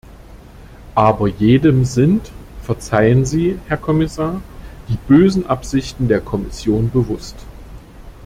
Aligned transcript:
Aber 0.95 1.27
jedem 1.27 1.85
sind, 1.85 2.31
verzeihen 2.63 3.23
Sie, 3.23 3.59
Herr 3.67 3.77
Kommissar, 3.77 4.41
die 4.89 4.97
bösen 5.07 5.45
Absichten 5.45 6.07
der 6.07 6.21
Kommission 6.21 6.89
bewusst. 6.89 7.35